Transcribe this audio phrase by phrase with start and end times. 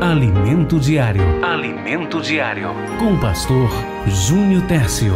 [0.00, 1.44] Alimento Diário.
[1.44, 2.68] Alimento Diário.
[2.98, 3.68] Com o pastor
[4.08, 5.12] Júnior Tércio.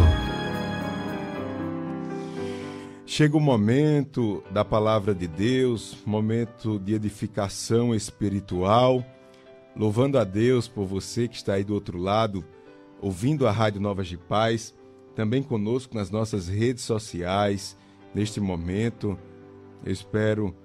[3.03, 9.03] Chega o momento da palavra de Deus, momento de edificação espiritual.
[9.75, 12.45] Louvando a Deus por você que está aí do outro lado,
[13.01, 14.71] ouvindo a Rádio Novas de Paz,
[15.15, 17.75] também conosco nas nossas redes sociais,
[18.13, 19.17] neste momento.
[19.83, 20.55] Eu espero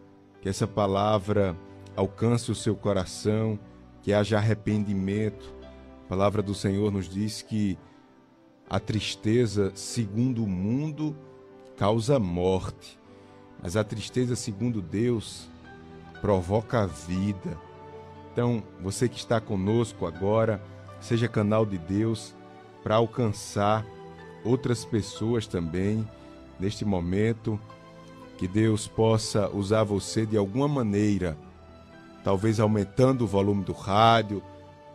[0.43, 1.57] que essa palavra
[1.97, 3.59] alcance o seu coração,
[4.03, 5.55] que haja arrependimento.
[6.05, 7.79] A palavra do Senhor nos diz que
[8.69, 11.17] a tristeza, segundo o mundo,
[11.77, 12.99] causa morte,
[13.63, 15.49] mas a tristeza, segundo Deus,
[16.21, 17.59] provoca vida.
[18.33, 20.63] Então, você que está conosco agora,
[21.01, 22.35] seja canal de Deus
[22.83, 23.85] para alcançar
[24.45, 26.09] outras pessoas também
[26.59, 27.59] neste momento.
[28.39, 31.37] Que Deus possa usar você de alguma maneira,
[32.23, 34.43] talvez aumentando o volume do rádio,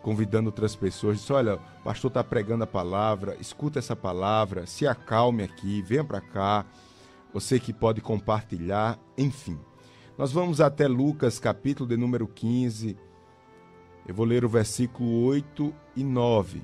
[0.02, 1.20] convidando outras pessoas.
[1.20, 6.04] Diz, olha, o pastor está pregando a palavra, escuta essa palavra, se acalme aqui, venha
[6.04, 6.66] para cá.
[7.34, 9.60] Você que pode compartilhar, enfim.
[10.18, 12.96] Nós vamos até Lucas, capítulo de número 15.
[14.08, 16.62] Eu vou ler o versículo 8 e 9.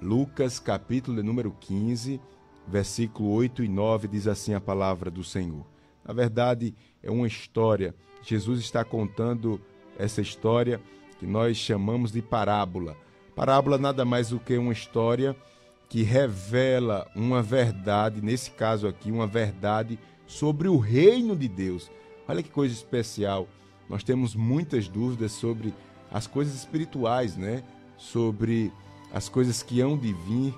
[0.00, 2.20] Lucas, capítulo de número 15,
[2.68, 5.64] versículo 8 e 9, diz assim a palavra do Senhor.
[6.04, 7.94] Na verdade, é uma história.
[8.22, 9.60] Jesus está contando
[9.98, 10.80] essa história
[11.18, 12.96] que nós chamamos de parábola.
[13.34, 15.36] Parábola nada mais do que uma história
[15.88, 21.90] que revela uma verdade, nesse caso aqui, uma verdade sobre o reino de Deus.
[22.28, 23.46] Olha que coisa especial.
[23.88, 25.72] Nós temos muitas dúvidas sobre
[26.10, 27.62] as coisas espirituais, né?
[27.96, 28.72] Sobre
[29.12, 30.54] as coisas que hão de vir.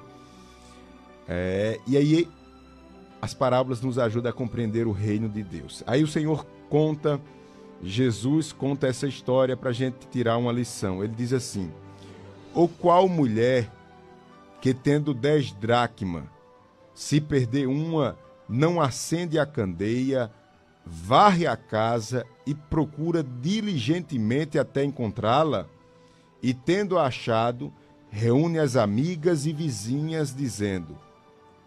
[1.28, 2.28] É, e aí
[3.20, 5.82] as parábolas nos ajudam a compreender o reino de Deus.
[5.86, 7.20] Aí o Senhor conta,
[7.82, 11.02] Jesus conta essa história para a gente tirar uma lição.
[11.02, 11.70] Ele diz assim:
[12.52, 13.70] Ou qual mulher
[14.60, 16.26] que tendo dez dracma,
[16.92, 18.18] se perder uma,
[18.48, 20.30] não acende a candeia,
[20.84, 25.66] varre a casa e procura diligentemente até encontrá-la?
[26.42, 27.72] E tendo achado,
[28.10, 30.98] reúne as amigas e vizinhas, dizendo: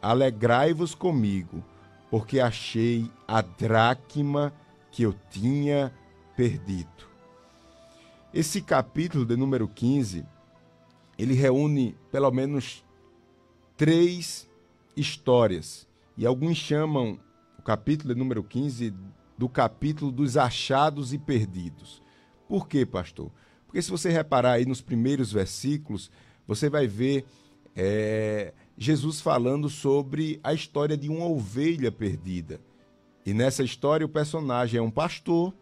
[0.01, 1.63] Alegrai-vos comigo,
[2.09, 4.53] porque achei a dracma
[4.91, 5.93] que eu tinha
[6.35, 7.09] perdido.
[8.33, 10.25] Esse capítulo de número 15,
[11.17, 12.83] ele reúne pelo menos
[13.75, 14.49] três
[14.95, 15.87] histórias.
[16.17, 17.19] E alguns chamam
[17.57, 18.93] o capítulo de número 15
[19.37, 22.01] do capítulo dos achados e perdidos.
[22.47, 23.31] Por quê, pastor?
[23.65, 26.11] Porque se você reparar aí nos primeiros versículos,
[26.47, 27.25] você vai ver
[27.75, 32.59] é, Jesus falando sobre a história de uma ovelha perdida.
[33.25, 35.53] E nessa história, o personagem é um pastor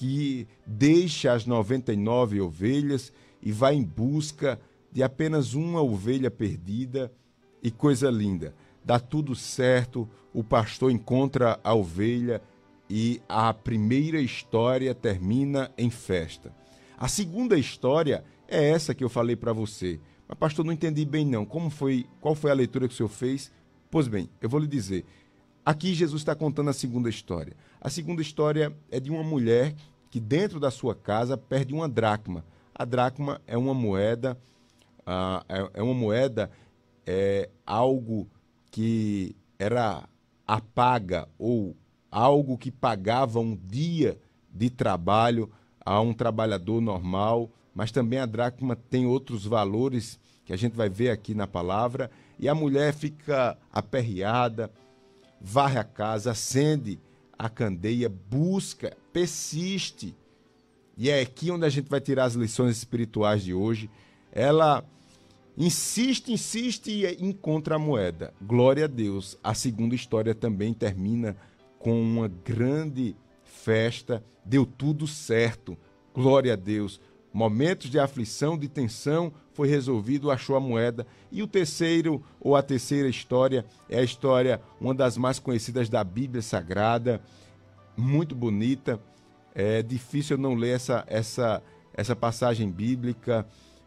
[0.00, 3.12] que deixa as 99 ovelhas
[3.42, 4.58] e vai em busca
[4.90, 7.12] de apenas uma ovelha perdida.
[7.62, 12.40] E coisa linda, dá tudo certo, o pastor encontra a ovelha
[12.88, 16.50] e a primeira história termina em festa.
[16.96, 20.00] A segunda história é essa que eu falei para você.
[20.26, 21.44] Mas, pastor, não entendi bem não.
[21.44, 22.06] Como foi?
[22.22, 23.52] Qual foi a leitura que o senhor fez?
[23.90, 25.04] Pois bem, eu vou lhe dizer.
[25.70, 27.56] Aqui Jesus está contando a segunda história.
[27.80, 29.72] A segunda história é de uma mulher
[30.10, 32.44] que dentro da sua casa perde uma dracma.
[32.74, 34.36] A dracma é uma moeda,
[35.48, 36.50] é, é uma moeda,
[37.06, 38.28] é algo
[38.68, 40.08] que era
[40.44, 41.76] a paga ou
[42.10, 44.18] algo que pagava um dia
[44.52, 45.48] de trabalho
[45.86, 50.88] a um trabalhador normal mas também a dracma tem outros valores que a gente vai
[50.88, 52.10] ver aqui na palavra.
[52.38, 54.70] E a mulher fica aperreada,
[55.40, 56.98] varre a casa, acende
[57.38, 60.14] a candeia, busca, persiste.
[60.96, 63.88] E é aqui onde a gente vai tirar as lições espirituais de hoje.
[64.30, 64.84] Ela
[65.56, 68.34] insiste, insiste e encontra a moeda.
[68.42, 69.38] Glória a Deus.
[69.42, 71.36] A segunda história também termina
[71.78, 74.22] com uma grande festa.
[74.44, 75.76] Deu tudo certo.
[76.12, 77.00] Glória a Deus
[77.32, 81.06] momentos de aflição, de tensão, foi resolvido, achou a moeda.
[81.30, 86.02] E o terceiro, ou a terceira história, é a história, uma das mais conhecidas da
[86.02, 87.20] Bíblia Sagrada,
[87.96, 89.00] muito bonita.
[89.54, 91.62] É difícil eu não ler essa, essa,
[91.94, 93.46] essa passagem bíblica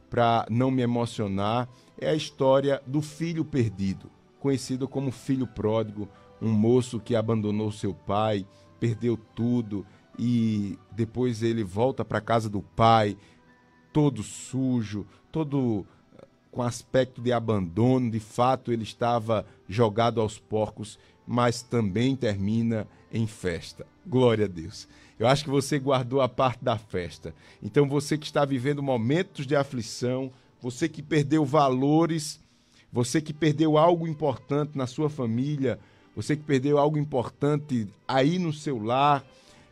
[0.10, 1.68] para não me emocionar.
[2.00, 6.08] É a história do filho perdido, conhecido como filho pródigo,
[6.42, 8.46] um moço que abandonou seu pai,
[8.80, 9.86] perdeu tudo
[10.20, 13.18] e depois ele volta para a casa do pai
[13.94, 15.86] todo sujo, todo
[16.52, 23.26] com aspecto de abandono, de fato ele estava jogado aos porcos, mas também termina em
[23.26, 23.88] festa.
[24.06, 24.88] Glória a Deus.
[25.18, 27.34] Eu acho que você guardou a parte da festa.
[27.62, 30.32] Então, você que está vivendo momentos de aflição,
[30.62, 32.40] você que perdeu valores,
[32.92, 35.80] você que perdeu algo importante na sua família,
[36.16, 39.26] você que perdeu algo importante aí no seu lar,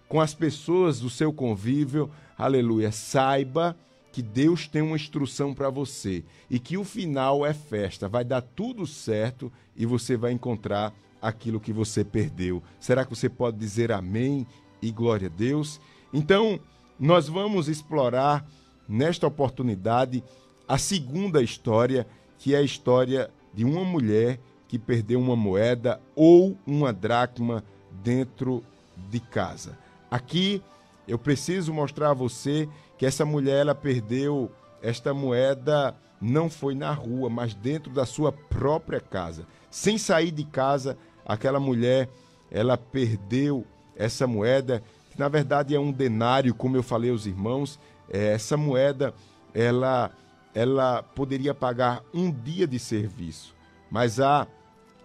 [0.08, 3.76] com as pessoas do seu convívio, aleluia, saiba
[4.12, 8.42] que Deus tem uma instrução para você e que o final é festa, vai dar
[8.42, 12.62] tudo certo e você vai encontrar aquilo que você perdeu.
[12.80, 14.46] Será que você pode dizer amém
[14.82, 15.80] e glória a Deus?
[16.12, 16.60] Então,
[17.00, 18.46] nós vamos explorar
[18.88, 20.24] nesta oportunidade
[20.68, 22.06] a segunda história,
[22.38, 27.64] que é a história de uma mulher que perdeu uma moeda ou uma dracma
[28.04, 28.64] dentro
[29.10, 29.78] de casa.
[30.10, 30.62] Aqui
[31.08, 32.70] eu preciso mostrar a você
[33.02, 38.32] que essa mulher ela perdeu esta moeda não foi na rua, mas dentro da sua
[38.32, 39.48] própria casa.
[39.72, 40.96] Sem sair de casa,
[41.26, 42.08] aquela mulher
[42.52, 43.66] ela perdeu
[43.96, 47.80] essa moeda, que na verdade é um denário, como eu falei aos irmãos.
[48.08, 49.16] É, essa moeda
[49.52, 50.12] ela
[50.54, 53.56] ela poderia pagar um dia de serviço,
[53.90, 54.46] mas há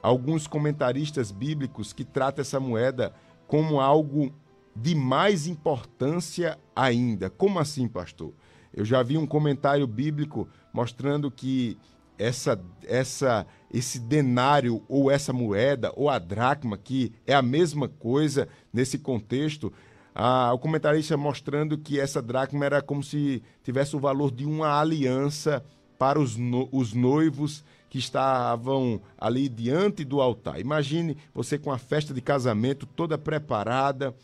[0.02, 3.14] alguns comentaristas bíblicos que tratam essa moeda
[3.46, 4.34] como algo
[4.76, 7.30] de mais importância ainda.
[7.30, 8.32] Como assim, pastor?
[8.72, 11.78] Eu já vi um comentário bíblico mostrando que
[12.18, 18.48] essa, essa, esse denário ou essa moeda ou a dracma, que é a mesma coisa
[18.72, 19.72] nesse contexto,
[20.14, 24.78] ah, o comentarista mostrando que essa dracma era como se tivesse o valor de uma
[24.78, 25.64] aliança
[25.98, 30.60] para os, no, os noivos que estavam ali diante do altar.
[30.60, 34.14] Imagine você com a festa de casamento toda preparada,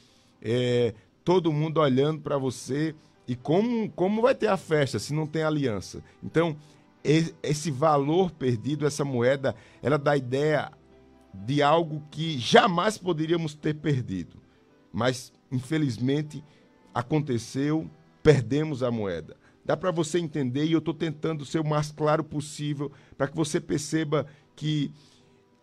[0.42, 0.94] é,
[1.24, 2.94] todo mundo olhando para você.
[3.26, 6.02] E como, como vai ter a festa se não tem aliança?
[6.22, 6.56] Então,
[7.42, 10.70] esse valor perdido, essa moeda, ela dá ideia
[11.32, 14.36] de algo que jamais poderíamos ter perdido.
[14.92, 16.44] Mas, infelizmente,
[16.94, 17.88] aconteceu,
[18.22, 19.36] perdemos a moeda.
[19.64, 23.36] Dá para você entender e eu estou tentando ser o mais claro possível para que
[23.36, 24.92] você perceba que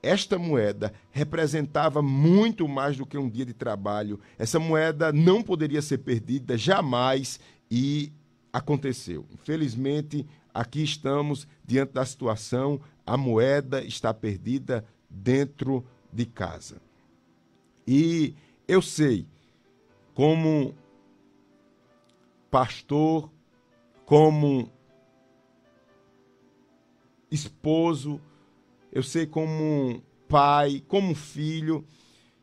[0.01, 4.19] esta moeda representava muito mais do que um dia de trabalho.
[4.37, 8.11] Essa moeda não poderia ser perdida jamais e
[8.51, 9.25] aconteceu.
[9.31, 16.81] Infelizmente, aqui estamos diante da situação, a moeda está perdida dentro de casa.
[17.85, 18.35] E
[18.67, 19.27] eu sei,
[20.13, 20.75] como
[22.49, 23.29] pastor,
[24.05, 24.71] como
[27.31, 28.19] esposo,
[28.91, 31.85] eu sei como pai, como filho,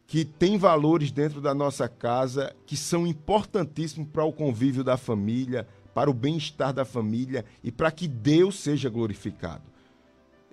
[0.07, 5.67] que tem valores dentro da nossa casa que são importantíssimos para o convívio da família,
[5.93, 9.65] para o bem-estar da família e para que Deus seja glorificado.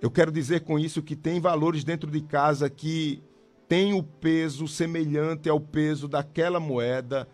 [0.00, 3.22] Eu quero dizer com isso que tem valores dentro de casa que
[3.68, 7.28] tem o peso semelhante ao peso daquela moeda.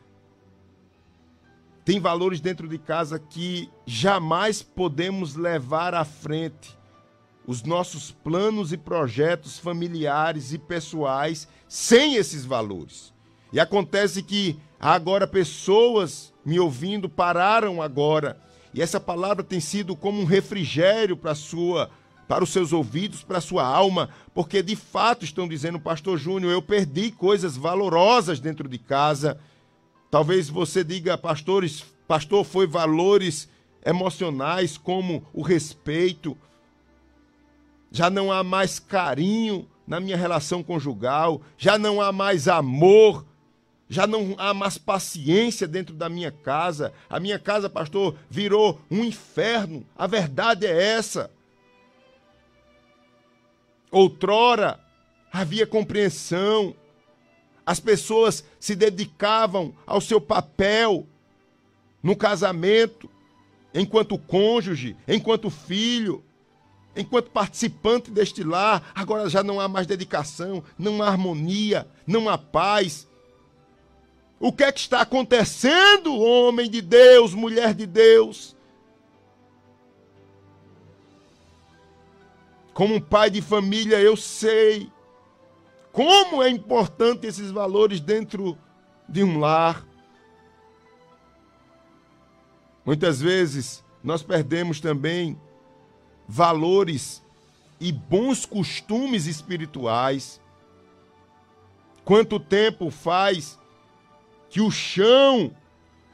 [1.84, 6.78] Tem valores dentro de casa que jamais podemos levar à frente
[7.46, 13.12] os nossos planos e projetos familiares e pessoais sem esses valores.
[13.52, 18.38] E acontece que agora pessoas me ouvindo pararam agora,
[18.72, 21.90] e essa palavra tem sido como um refrigério para sua
[22.28, 26.52] para os seus ouvidos, para a sua alma, porque de fato estão dizendo, pastor Júnior,
[26.52, 29.36] eu perdi coisas valorosas dentro de casa.
[30.12, 33.48] Talvez você diga, pastores, pastor, foi valores
[33.84, 36.38] emocionais como o respeito,
[37.90, 43.26] já não há mais carinho na minha relação conjugal, já não há mais amor,
[43.88, 46.92] já não há mais paciência dentro da minha casa.
[47.08, 49.84] A minha casa, pastor, virou um inferno.
[49.98, 51.28] A verdade é essa.
[53.90, 54.78] Outrora
[55.32, 56.74] havia compreensão,
[57.66, 61.06] as pessoas se dedicavam ao seu papel
[62.00, 63.10] no casamento,
[63.74, 66.24] enquanto cônjuge, enquanto filho
[66.96, 72.36] enquanto participante deste lar, agora já não há mais dedicação, não há harmonia, não há
[72.36, 73.08] paz.
[74.38, 78.56] O que é que está acontecendo, homem de Deus, mulher de Deus?
[82.72, 84.90] Como um pai de família, eu sei
[85.92, 88.56] como é importante esses valores dentro
[89.08, 89.86] de um lar.
[92.84, 95.38] Muitas vezes nós perdemos também
[96.30, 97.20] valores
[97.80, 100.40] e bons costumes espirituais.
[102.04, 103.58] Quanto tempo faz
[104.48, 105.52] que o chão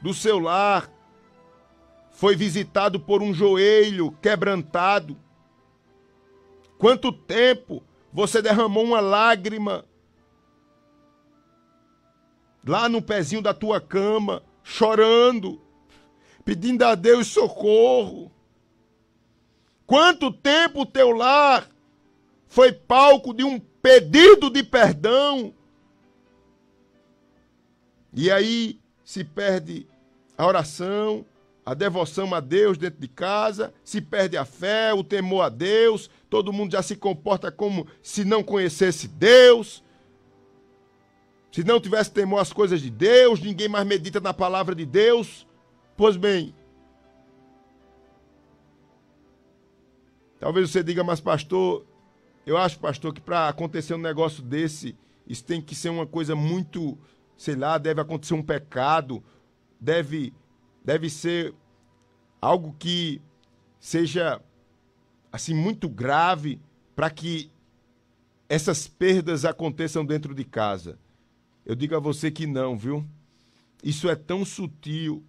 [0.01, 0.91] do seu lar
[2.09, 5.15] foi visitado por um joelho quebrantado?
[6.79, 9.85] Quanto tempo você derramou uma lágrima
[12.65, 15.61] lá no pezinho da tua cama, chorando,
[16.43, 18.31] pedindo a Deus socorro.
[19.87, 21.69] Quanto tempo o teu lar
[22.45, 25.53] foi palco de um pedido de perdão?
[28.13, 29.87] E aí se perde
[30.37, 31.25] a oração,
[31.65, 36.09] a devoção a Deus dentro de casa, se perde a fé, o temor a Deus,
[36.29, 39.81] todo mundo já se comporta como se não conhecesse Deus.
[41.49, 45.47] Se não tivesse temor às coisas de Deus, ninguém mais medita na palavra de Deus.
[45.95, 46.53] Pois bem,
[50.39, 51.85] talvez você diga, mas pastor,
[52.45, 54.95] eu acho, pastor, que para acontecer um negócio desse,
[55.27, 56.97] isso tem que ser uma coisa muito,
[57.35, 59.23] sei lá, deve acontecer um pecado,
[59.79, 60.33] deve
[60.83, 61.53] deve ser
[62.41, 63.21] algo que
[63.79, 64.41] seja
[65.31, 66.61] assim muito grave
[66.95, 67.51] para que
[68.47, 70.97] essas perdas aconteçam dentro de casa.
[71.65, 73.05] Eu digo a você que não, viu?
[73.83, 75.23] Isso é tão sutil,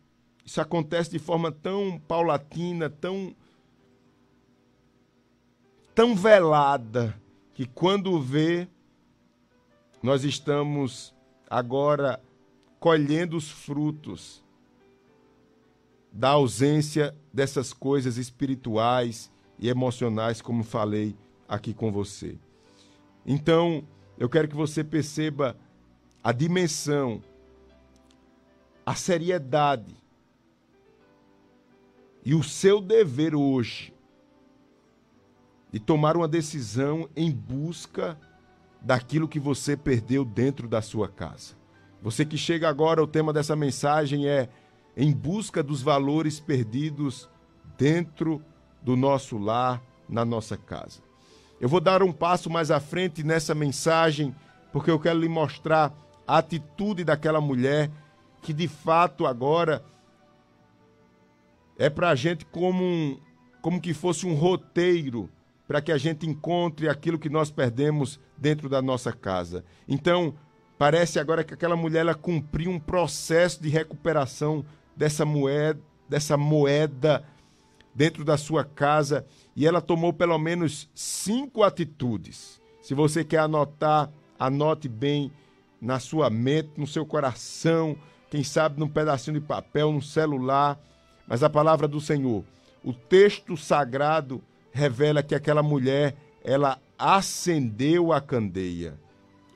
[0.45, 3.35] isso acontece de forma tão paulatina, tão
[5.99, 7.21] tão velada
[7.53, 8.69] que quando vê
[10.01, 11.13] nós estamos
[11.51, 12.23] agora
[12.79, 14.45] colhendo os frutos
[16.13, 19.29] da ausência dessas coisas espirituais
[19.59, 21.17] e emocionais, como falei
[21.49, 22.39] aqui com você.
[23.27, 23.83] Então,
[24.17, 25.57] eu quero que você perceba
[26.23, 27.21] a dimensão,
[28.87, 29.97] a seriedade
[32.25, 33.98] e o seu dever hoje
[35.73, 38.19] de tomar uma decisão em busca
[38.81, 41.55] daquilo que você perdeu dentro da sua casa.
[42.03, 44.49] Você que chega agora, o tema dessa mensagem é
[44.97, 47.29] em busca dos valores perdidos
[47.77, 48.43] dentro
[48.83, 51.01] do nosso lar, na nossa casa.
[51.61, 54.35] Eu vou dar um passo mais à frente nessa mensagem,
[54.73, 55.93] porque eu quero lhe mostrar
[56.27, 57.91] a atitude daquela mulher
[58.43, 59.85] que de fato agora
[61.77, 63.19] é para a gente como, um,
[63.61, 65.29] como que fosse um roteiro
[65.69, 69.63] para que a gente encontre aquilo que nós perdemos dentro da nossa casa.
[69.87, 70.35] Então,
[70.79, 74.65] parece agora que aquela mulher ela cumpriu um processo de recuperação
[74.97, 77.23] dessa moeda, dessa moeda
[77.95, 82.63] dentro da sua casa e ela tomou pelo menos cinco atitudes.
[82.81, 85.31] Se você quer anotar, anote bem
[85.81, 87.97] na sua mente, no seu coração,
[88.31, 90.81] quem sabe num pedacinho de papel, no celular.
[91.27, 92.43] Mas a palavra do Senhor,
[92.83, 98.99] o texto sagrado revela que aquela mulher, ela acendeu a candeia.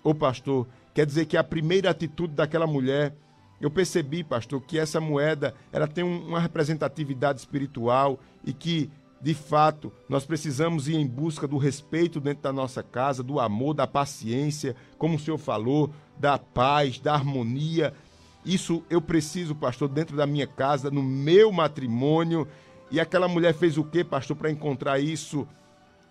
[0.03, 3.15] Ô pastor, quer dizer que a primeira atitude daquela mulher
[3.63, 8.91] eu percebi, pastor, que essa moeda ela tem uma representatividade espiritual e que,
[9.21, 13.75] de fato, nós precisamos ir em busca do respeito dentro da nossa casa, do amor,
[13.75, 17.95] da paciência, como o senhor falou, da paz, da harmonia.
[18.45, 22.49] Isso eu preciso, pastor, dentro da minha casa, no meu matrimônio.
[22.93, 25.49] E aquela mulher fez o que, pastor, para encontrar isso?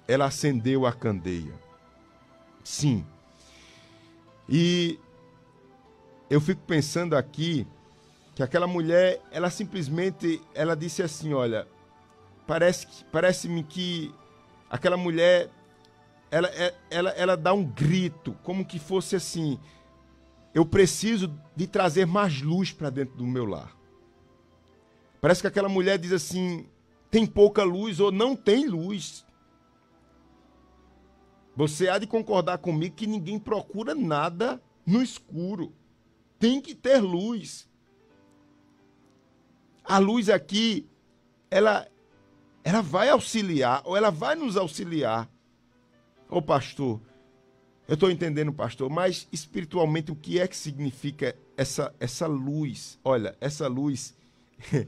[0.07, 1.53] Ela acendeu a candeia.
[2.63, 3.05] Sim.
[4.50, 5.00] E
[6.27, 7.67] eu fico pensando aqui
[8.33, 11.67] que aquela mulher, ela simplesmente, ela disse assim, olha,
[12.47, 14.13] parece parece-me que
[14.69, 15.50] aquela mulher
[16.31, 19.59] ela, é, ela, ela dá um grito, como que fosse assim:
[20.53, 23.77] eu preciso de trazer mais luz para dentro do meu lar.
[25.19, 26.65] Parece que aquela mulher diz assim:
[27.12, 29.25] tem pouca luz ou não tem luz.
[31.56, 35.74] Você há de concordar comigo que ninguém procura nada no escuro
[36.41, 37.70] tem que ter luz.
[39.84, 40.89] A luz aqui,
[41.51, 41.88] ela,
[42.63, 45.30] ela vai auxiliar, ou ela vai nos auxiliar.
[46.27, 47.00] Ô pastor,
[47.88, 53.00] eu estou entendendo, pastor, mas espiritualmente o que é que significa essa, essa luz?
[53.03, 54.18] Olha, essa luz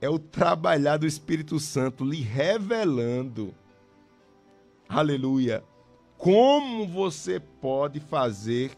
[0.00, 3.54] é o trabalhar do Espírito Santo lhe revelando,
[4.88, 5.64] aleluia,
[6.16, 8.76] como você pode fazer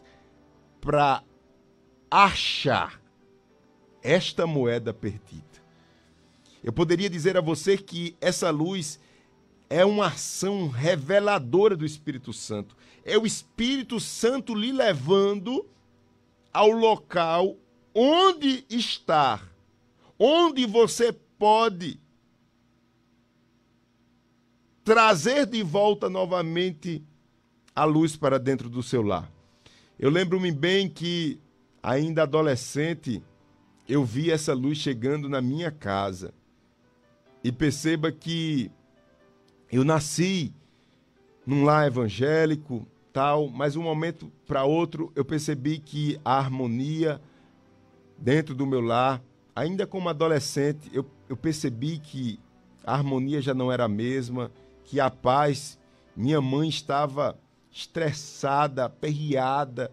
[0.79, 1.23] para
[2.09, 3.01] achar
[4.03, 5.45] esta moeda perdida.
[6.63, 8.99] Eu poderia dizer a você que essa luz
[9.69, 12.75] é uma ação reveladora do Espírito Santo.
[13.03, 15.65] É o Espírito Santo lhe levando
[16.53, 17.55] ao local
[17.95, 19.41] onde está,
[20.23, 21.99] onde você pode
[24.83, 27.03] trazer de volta novamente
[27.73, 29.31] a luz para dentro do seu lar.
[29.97, 31.39] Eu lembro-me bem que
[31.81, 33.23] ainda adolescente,
[33.89, 36.31] eu vi essa luz chegando na minha casa.
[37.43, 38.69] E perceba que
[39.71, 40.53] eu nasci
[41.47, 47.19] num lar evangélico, tal, mas um momento para outro eu percebi que a harmonia
[48.19, 49.19] dentro do meu lar,
[49.55, 52.39] ainda como adolescente, eu, eu percebi que
[52.83, 54.51] a harmonia já não era a mesma,
[54.83, 55.79] que a paz,
[56.15, 57.37] minha mãe estava
[57.71, 59.91] estressada, aperreada.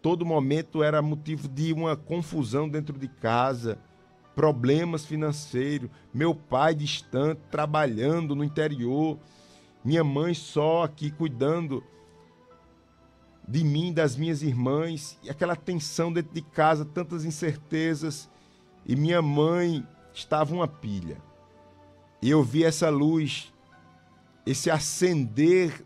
[0.00, 3.78] Todo momento era motivo de uma confusão dentro de casa,
[4.34, 9.18] problemas financeiros, meu pai distante, trabalhando no interior,
[9.84, 11.82] minha mãe só aqui cuidando
[13.46, 18.28] de mim, das minhas irmãs, e aquela tensão dentro de casa, tantas incertezas,
[18.84, 21.18] e minha mãe estava uma pilha.
[22.20, 23.52] E eu vi essa luz,
[24.44, 25.84] esse acender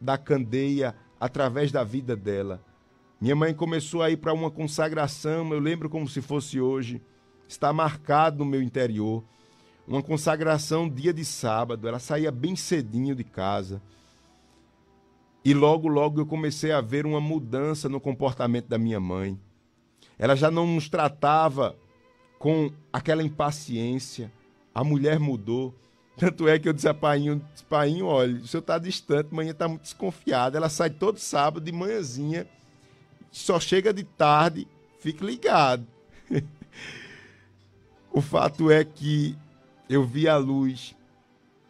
[0.00, 2.62] da candeia através da vida dela.
[3.20, 7.00] Minha mãe começou a ir para uma consagração, eu lembro como se fosse hoje,
[7.48, 9.22] está marcado no meu interior.
[9.86, 13.80] Uma consagração dia de sábado, ela saía bem cedinho de casa
[15.46, 19.38] e logo, logo eu comecei a ver uma mudança no comportamento da minha mãe.
[20.18, 21.76] Ela já não nos tratava
[22.36, 24.32] com aquela impaciência.
[24.74, 25.72] A mulher mudou.
[26.16, 29.68] Tanto é que eu disse a Painho, Painho, olha, o senhor está distante, manhã está
[29.68, 30.58] muito desconfiada.
[30.58, 32.48] Ela sai todo sábado de manhãzinha,
[33.30, 34.66] só chega de tarde,
[34.98, 35.86] fique ligado.
[38.10, 39.38] o fato é que
[39.88, 40.96] eu vi a luz.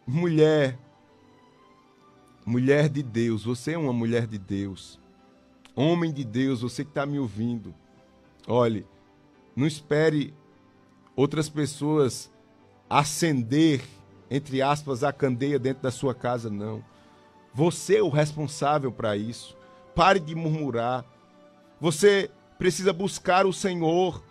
[0.07, 0.79] Mulher,
[2.47, 4.97] Mulher de Deus, você é uma mulher de Deus.
[5.75, 7.75] Homem de Deus, você que está me ouvindo.
[8.47, 8.87] Olhe,
[9.53, 10.33] não espere
[11.13, 12.31] outras pessoas
[12.89, 13.83] acender,
[14.31, 16.81] entre aspas, a candeia dentro da sua casa, não.
[17.53, 19.57] Você é o responsável para isso.
[19.93, 21.03] Pare de murmurar.
[21.81, 24.23] Você precisa buscar o Senhor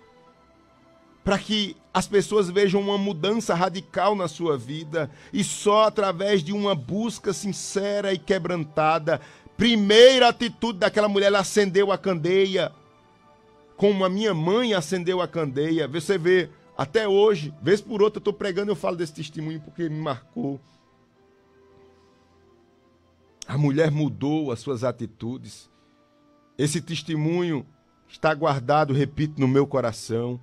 [1.26, 6.52] para que as pessoas vejam uma mudança radical na sua vida e só através de
[6.52, 9.21] uma busca sincera e quebrantada.
[9.56, 12.71] Primeira atitude daquela mulher, ela acendeu a candeia,
[13.76, 15.88] como a minha mãe acendeu a candeia.
[15.88, 19.88] Você vê, até hoje, vez por outra eu estou pregando, eu falo desse testemunho porque
[19.88, 20.61] me marcou.
[23.49, 25.69] A mulher mudou as suas atitudes.
[26.56, 27.67] Esse testemunho
[28.06, 30.41] está guardado, repito, no meu coração.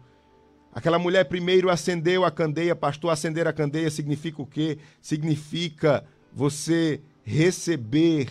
[0.74, 4.80] Aquela mulher primeiro acendeu a candeia, pastor, acender a candeia significa o quê?
[5.02, 8.30] Significa você receber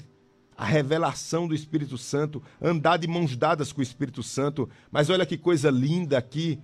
[0.56, 4.68] a revelação do Espírito Santo, andar de mãos dadas com o Espírito Santo.
[4.90, 6.60] Mas olha que coisa linda aqui.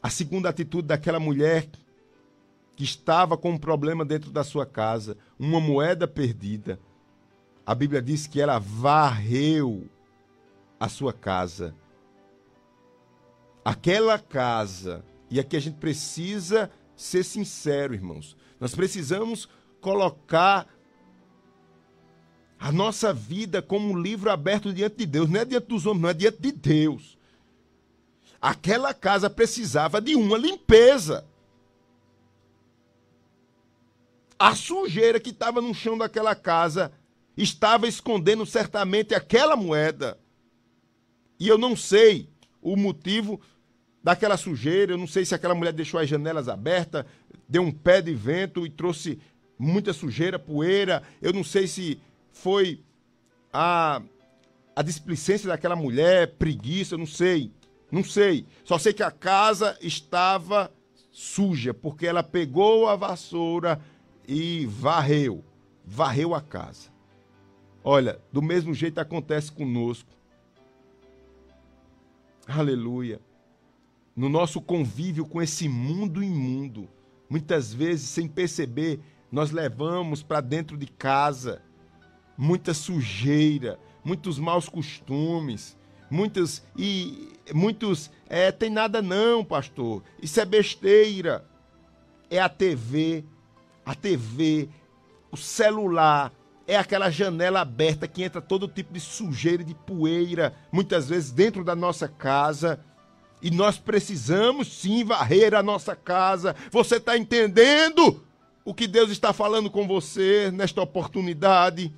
[0.00, 1.68] A segunda atitude daquela mulher
[2.76, 6.78] que estava com um problema dentro da sua casa, uma moeda perdida.
[7.66, 9.88] A Bíblia diz que ela varreu
[10.78, 11.74] a sua casa
[13.68, 18.34] aquela casa, e aqui a gente precisa ser sincero, irmãos.
[18.58, 19.46] Nós precisamos
[19.78, 20.66] colocar
[22.58, 26.00] a nossa vida como um livro aberto diante de Deus, não é diante dos homens,
[26.00, 27.18] não é diante de Deus.
[28.40, 31.26] Aquela casa precisava de uma limpeza.
[34.38, 36.90] A sujeira que estava no chão daquela casa
[37.36, 40.18] estava escondendo certamente aquela moeda.
[41.38, 42.30] E eu não sei
[42.62, 43.38] o motivo
[44.02, 44.92] daquela sujeira.
[44.92, 47.04] Eu não sei se aquela mulher deixou as janelas abertas,
[47.48, 49.18] deu um pé de vento e trouxe
[49.58, 51.02] muita sujeira, poeira.
[51.20, 52.00] Eu não sei se
[52.32, 52.80] foi
[53.52, 54.02] a,
[54.74, 57.52] a displicência daquela mulher, preguiça, eu não sei.
[57.90, 58.46] Não sei.
[58.64, 60.70] Só sei que a casa estava
[61.10, 63.80] suja, porque ela pegou a vassoura
[64.26, 65.44] e varreu.
[65.84, 66.90] Varreu a casa.
[67.82, 70.10] Olha, do mesmo jeito acontece conosco.
[72.46, 73.20] Aleluia
[74.18, 76.88] no nosso convívio com esse mundo imundo.
[77.30, 78.98] Muitas vezes, sem perceber,
[79.30, 81.62] nós levamos para dentro de casa
[82.36, 85.76] muita sujeira, muitos maus costumes,
[86.10, 90.02] muitas e muitos é tem nada não, pastor.
[90.20, 91.44] Isso é besteira.
[92.28, 93.24] É a TV,
[93.86, 94.68] a TV,
[95.30, 96.32] o celular,
[96.66, 101.62] é aquela janela aberta que entra todo tipo de sujeira, de poeira, muitas vezes dentro
[101.62, 102.80] da nossa casa.
[103.40, 106.56] E nós precisamos sim varrer a nossa casa.
[106.70, 108.22] Você está entendendo
[108.64, 111.92] o que Deus está falando com você nesta oportunidade?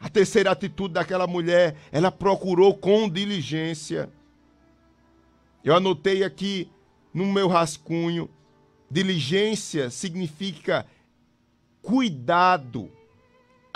[0.00, 4.10] A terceira atitude daquela mulher, ela procurou com diligência.
[5.64, 6.70] Eu anotei aqui
[7.12, 8.30] no meu rascunho:
[8.90, 10.86] diligência significa
[11.82, 12.90] cuidado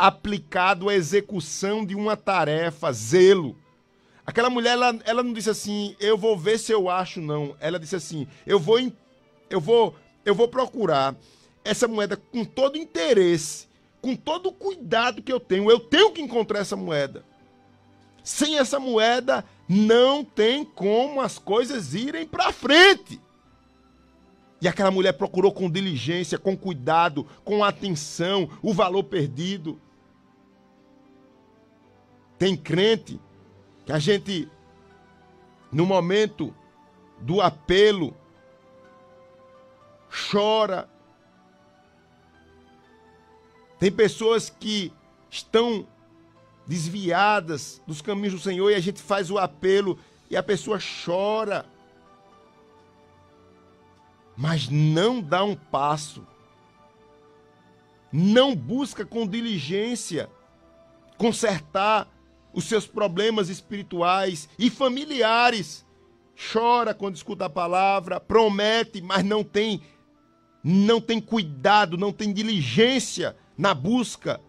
[0.00, 3.56] aplicado à execução de uma tarefa, zelo.
[4.30, 7.56] Aquela mulher, ela, ela não disse assim, eu vou ver se eu acho, não.
[7.58, 8.78] Ela disse assim, eu vou,
[9.50, 9.92] eu vou,
[10.24, 11.16] eu vou procurar
[11.64, 13.66] essa moeda com todo interesse,
[14.00, 17.24] com todo o cuidado que eu tenho, eu tenho que encontrar essa moeda.
[18.22, 23.20] Sem essa moeda, não tem como as coisas irem para frente.
[24.62, 29.80] E aquela mulher procurou com diligência, com cuidado, com atenção, o valor perdido.
[32.38, 33.18] Tem crente
[33.90, 34.48] que a gente,
[35.72, 36.54] no momento
[37.18, 38.14] do apelo,
[40.30, 40.88] chora.
[43.80, 44.92] Tem pessoas que
[45.28, 45.88] estão
[46.64, 49.98] desviadas dos caminhos do Senhor e a gente faz o apelo
[50.30, 51.66] e a pessoa chora.
[54.36, 56.24] Mas não dá um passo.
[58.12, 60.30] Não busca com diligência
[61.18, 62.08] consertar
[62.52, 65.86] os seus problemas espirituais e familiares.
[66.52, 69.82] Chora quando escuta a palavra, promete, mas não tem
[70.62, 74.40] não tem cuidado, não tem diligência na busca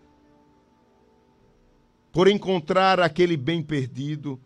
[2.12, 4.40] por encontrar aquele bem perdido.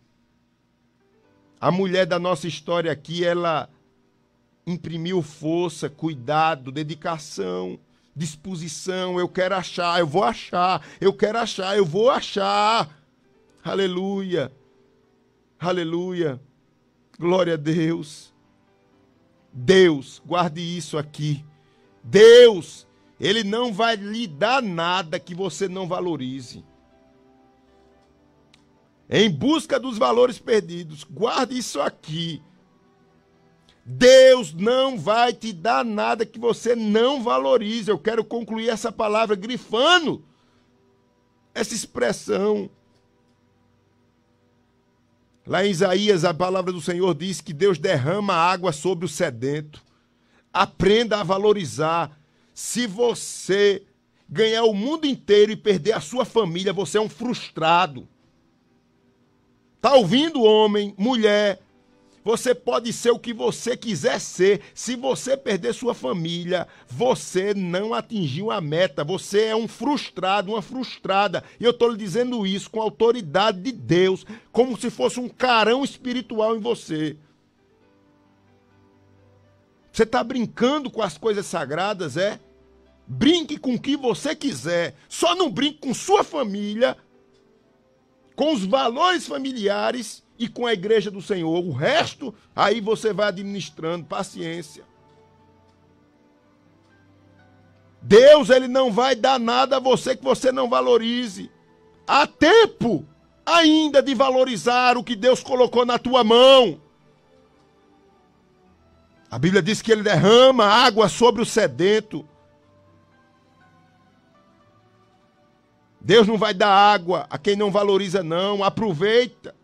[1.59, 3.67] A mulher da nossa história aqui, ela
[4.67, 7.79] imprimiu força, cuidado, dedicação,
[8.15, 9.19] disposição.
[9.19, 13.04] Eu quero achar, eu vou achar, eu quero achar, eu vou achar.
[13.65, 14.53] Aleluia,
[15.59, 16.39] aleluia,
[17.17, 18.31] glória a Deus.
[19.51, 21.43] Deus, guarde isso aqui.
[22.03, 22.87] Deus,
[23.19, 26.63] Ele não vai lhe dar nada que você não valorize
[29.09, 31.03] em busca dos valores perdidos.
[31.03, 32.43] Guarde isso aqui.
[33.83, 37.89] Deus não vai te dar nada que você não valorize.
[37.89, 40.23] Eu quero concluir essa palavra grifando
[41.51, 42.69] essa expressão.
[45.45, 49.83] Lá em Isaías, a palavra do Senhor diz que Deus derrama água sobre o sedento.
[50.51, 52.19] Aprenda a valorizar.
[52.53, 53.83] Se você
[54.27, 58.07] ganhar o mundo inteiro e perder a sua família, você é um frustrado.
[59.79, 61.61] Tá ouvindo, homem, mulher?
[62.25, 64.61] Você pode ser o que você quiser ser.
[64.73, 69.03] Se você perder sua família, você não atingiu a meta.
[69.03, 71.43] Você é um frustrado, uma frustrada.
[71.59, 75.29] E eu estou lhe dizendo isso com a autoridade de Deus, como se fosse um
[75.29, 77.15] carão espiritual em você.
[79.93, 82.39] Você está brincando com as coisas sagradas, é?
[83.07, 84.95] Brinque com o que você quiser.
[85.07, 86.97] Só não brinque com sua família
[88.35, 91.63] com os valores familiares e com a igreja do Senhor.
[91.63, 94.83] O resto, aí você vai administrando, paciência.
[98.01, 101.51] Deus, ele não vai dar nada a você que você não valorize.
[102.07, 103.05] Há tempo
[103.45, 106.79] ainda de valorizar o que Deus colocou na tua mão.
[109.29, 112.25] A Bíblia diz que ele derrama água sobre o sedento.
[115.99, 118.63] Deus não vai dar água a quem não valoriza, não.
[118.63, 119.55] Aproveita.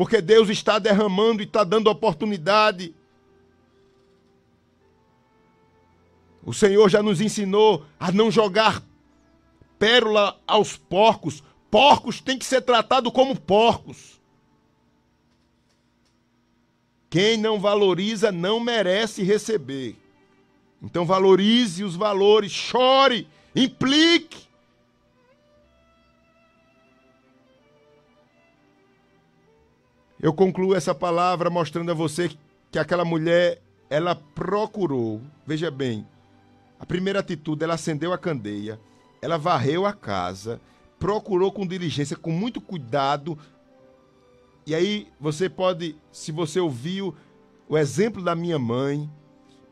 [0.00, 2.94] Porque Deus está derramando e está dando oportunidade.
[6.42, 8.82] O Senhor já nos ensinou a não jogar
[9.78, 11.42] pérola aos porcos.
[11.70, 14.18] Porcos têm que ser tratados como porcos.
[17.10, 19.98] Quem não valoriza não merece receber.
[20.80, 24.48] Então valorize os valores, chore, implique.
[30.22, 32.30] Eu concluo essa palavra mostrando a você
[32.70, 36.06] que aquela mulher, ela procurou, veja bem,
[36.78, 38.78] a primeira atitude, ela acendeu a candeia,
[39.22, 40.60] ela varreu a casa,
[40.98, 43.38] procurou com diligência, com muito cuidado.
[44.66, 47.14] E aí você pode, se você ouviu
[47.66, 49.10] o exemplo da minha mãe,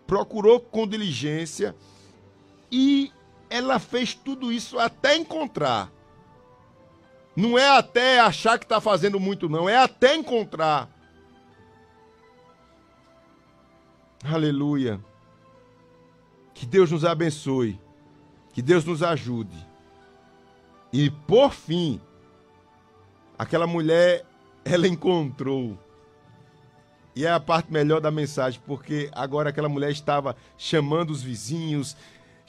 [0.07, 1.77] procurou com diligência
[2.73, 3.13] e
[3.51, 5.93] ela fez tudo isso até encontrar
[7.39, 9.69] não é até achar que está fazendo muito, não.
[9.69, 10.91] É até encontrar.
[14.25, 14.99] Aleluia.
[16.53, 17.81] Que Deus nos abençoe.
[18.53, 19.57] Que Deus nos ajude.
[20.93, 22.01] E por fim,
[23.39, 24.27] aquela mulher,
[24.65, 25.79] ela encontrou.
[27.15, 31.97] E é a parte melhor da mensagem, porque agora aquela mulher estava chamando os vizinhos,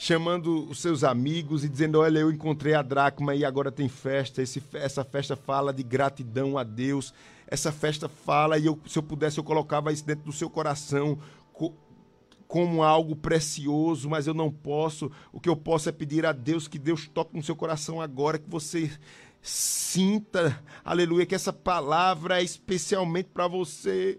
[0.01, 4.41] chamando os seus amigos e dizendo: Olha, eu encontrei a dracma e agora tem festa.
[4.41, 7.13] Esse, essa festa fala de gratidão a Deus.
[7.45, 11.19] Essa festa fala, e eu, se eu pudesse, eu colocava isso dentro do seu coração
[11.51, 11.73] co,
[12.47, 15.11] como algo precioso, mas eu não posso.
[15.33, 18.39] O que eu posso é pedir a Deus que Deus toque no seu coração agora,
[18.39, 18.89] que você
[19.41, 24.17] sinta, aleluia, que essa palavra é especialmente para você.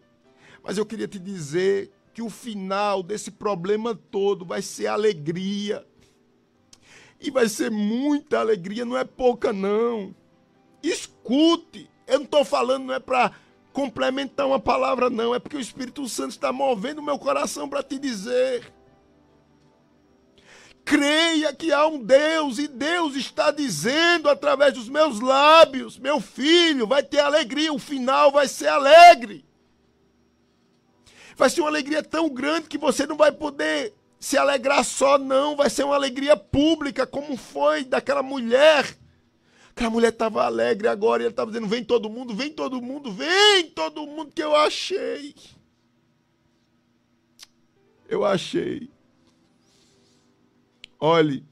[0.62, 5.86] Mas eu queria te dizer que o final desse problema todo vai ser alegria.
[7.20, 10.14] E vai ser muita alegria, não é pouca não.
[10.82, 11.88] Escute.
[12.06, 13.32] Eu não estou falando, não é para
[13.72, 15.34] complementar uma palavra, não.
[15.34, 18.72] É porque o Espírito Santo está movendo o meu coração para te dizer.
[20.84, 26.86] Creia que há um Deus e Deus está dizendo através dos meus lábios: meu filho,
[26.86, 29.44] vai ter alegria, o final vai ser alegre.
[31.40, 35.56] Vai ser uma alegria tão grande que você não vai poder se alegrar só, não.
[35.56, 38.84] Vai ser uma alegria pública, como foi daquela mulher.
[39.70, 43.10] Aquela mulher estava alegre agora e ele estava dizendo: vem todo mundo, vem todo mundo,
[43.10, 45.34] vem todo mundo que eu achei.
[48.06, 48.90] Eu achei.
[50.98, 51.42] Olhe,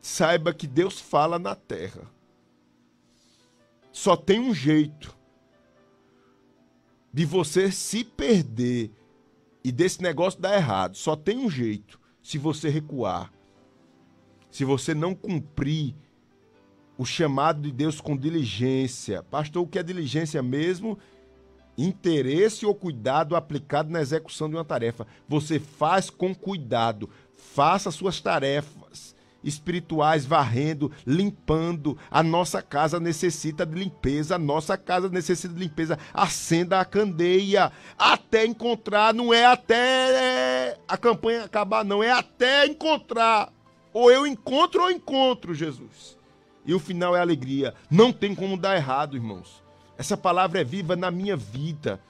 [0.00, 2.08] saiba que Deus fala na terra.
[3.90, 5.12] Só tem um jeito
[7.12, 8.92] de você se perder
[9.68, 10.96] e desse negócio dar errado.
[10.96, 13.30] Só tem um jeito: se você recuar.
[14.50, 15.94] Se você não cumprir
[16.96, 19.22] o chamado de Deus com diligência.
[19.22, 20.98] Pastor, o que é diligência mesmo?
[21.76, 25.06] Interesse ou cuidado aplicado na execução de uma tarefa.
[25.28, 28.77] Você faz com cuidado, faça suas tarefas
[29.48, 31.96] espirituais varrendo, limpando.
[32.10, 35.98] A nossa casa necessita de limpeza, a nossa casa necessita de limpeza.
[36.12, 43.52] Acenda a candeia até encontrar, não é até a campanha acabar, não, é até encontrar.
[43.92, 46.16] Ou eu encontro ou encontro Jesus.
[46.64, 47.74] E o final é alegria.
[47.90, 49.62] Não tem como dar errado, irmãos.
[49.96, 52.00] Essa palavra é viva na minha vida.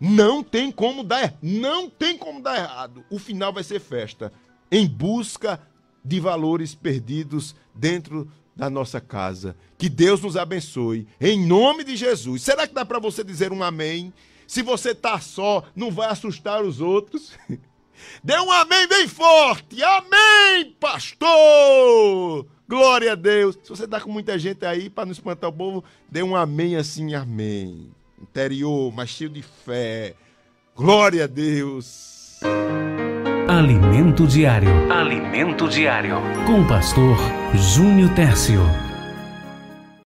[0.00, 3.04] Não tem como dar, não tem como dar errado.
[3.10, 4.32] O final vai ser festa
[4.70, 5.60] em busca
[6.04, 9.56] de valores perdidos dentro da nossa casa.
[9.78, 12.42] Que Deus nos abençoe em nome de Jesus.
[12.42, 14.12] Será que dá para você dizer um amém?
[14.46, 17.32] Se você está só, não vai assustar os outros.
[18.22, 19.82] Dê um amém bem forte.
[19.82, 22.46] Amém, pastor.
[22.68, 23.58] Glória a Deus.
[23.62, 26.76] Se você está com muita gente aí, para não espantar o povo, dê um amém
[26.76, 27.90] assim, amém
[28.20, 30.14] interior, mas cheio de fé.
[30.74, 32.40] Glória a Deus.
[33.54, 34.92] Alimento diário.
[34.92, 36.20] Alimento diário.
[36.44, 37.16] Com o pastor
[37.54, 38.83] Júnior Tércio.